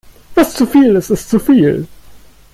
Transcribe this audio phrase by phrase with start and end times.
[0.33, 1.87] Was zu viel ist, ist zu viel.